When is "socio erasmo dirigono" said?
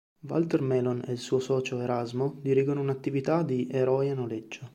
1.39-2.81